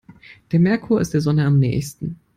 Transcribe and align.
Der 0.51 0.59
Merkur 0.59 0.99
ist 0.99 1.13
der 1.13 1.21
Sonne 1.21 1.45
am 1.45 1.59
nähesten. 1.59 2.19